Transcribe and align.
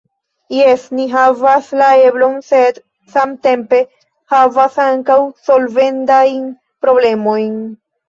Jes, 0.59 0.85
ni 0.99 1.03
havas 1.11 1.69
la 1.81 1.89
eblon, 2.05 2.39
sed 2.49 2.81
samtempe 3.17 3.83
havas 4.35 4.83
ankaŭ 4.89 5.21
solvendajn 5.47 6.53
problemojn. 6.85 7.59